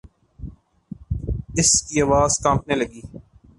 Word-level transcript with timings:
اس 1.59 1.71
کی 1.85 1.95
آواز 2.05 2.31
کانپنے 2.43 2.75
لگی۔ 2.75 3.01